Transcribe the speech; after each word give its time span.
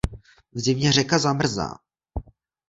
V 0.53 0.59
zimě 0.59 0.91
řeka 0.91 1.19
zamrzá. 1.19 1.77